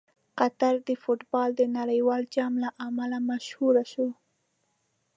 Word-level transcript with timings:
قطر 0.37 0.73
د 0.87 0.89
فټبال 1.03 1.49
د 1.55 1.61
نړیوال 1.77 2.23
جام 2.35 2.53
له 2.63 2.69
امله 2.87 3.17
مشهور 3.29 3.75
شو. 3.91 4.07